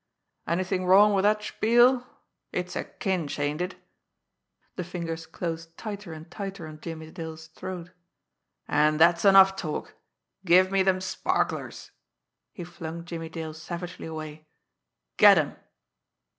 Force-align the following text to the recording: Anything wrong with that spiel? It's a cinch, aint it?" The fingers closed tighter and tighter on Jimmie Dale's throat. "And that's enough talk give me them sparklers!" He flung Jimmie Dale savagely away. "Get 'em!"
Anything 0.47 0.87
wrong 0.87 1.13
with 1.13 1.21
that 1.21 1.43
spiel? 1.43 2.07
It's 2.51 2.75
a 2.75 2.87
cinch, 2.99 3.37
aint 3.37 3.61
it?" 3.61 3.75
The 4.75 4.83
fingers 4.83 5.27
closed 5.27 5.77
tighter 5.77 6.11
and 6.11 6.27
tighter 6.31 6.65
on 6.65 6.81
Jimmie 6.81 7.11
Dale's 7.11 7.49
throat. 7.49 7.91
"And 8.67 8.99
that's 8.99 9.25
enough 9.25 9.55
talk 9.55 9.93
give 10.43 10.71
me 10.71 10.81
them 10.81 11.01
sparklers!" 11.01 11.91
He 12.51 12.63
flung 12.63 13.05
Jimmie 13.05 13.29
Dale 13.29 13.53
savagely 13.53 14.07
away. 14.07 14.47
"Get 15.17 15.37
'em!" 15.37 15.55